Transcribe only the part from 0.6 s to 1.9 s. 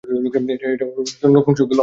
এটা উনার নপুংসক গোলাম!